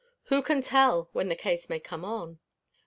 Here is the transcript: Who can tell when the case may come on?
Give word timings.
Who 0.29 0.41
can 0.41 0.63
tell 0.63 1.09
when 1.13 1.29
the 1.29 1.35
case 1.35 1.69
may 1.69 1.79
come 1.79 2.03
on? 2.03 2.39